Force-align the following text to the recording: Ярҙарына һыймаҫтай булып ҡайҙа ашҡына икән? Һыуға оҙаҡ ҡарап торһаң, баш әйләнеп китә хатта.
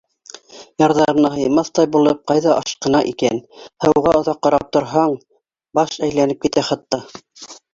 Ярҙарына 0.83 1.29
һыймаҫтай 1.33 1.89
булып 1.95 2.23
ҡайҙа 2.31 2.55
ашҡына 2.63 3.03
икән? 3.11 3.41
Һыуға 3.87 4.15
оҙаҡ 4.23 4.41
ҡарап 4.49 4.67
торһаң, 4.79 5.15
баш 5.81 5.99
әйләнеп 6.09 6.45
китә 6.49 6.69
хатта. 6.73 7.05